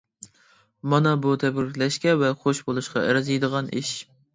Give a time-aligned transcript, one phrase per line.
[0.93, 3.99] مانا بۇ تەبرىكلەشكە ۋە خۇش بولۇشقا ئەرزىيدىغان ئىش.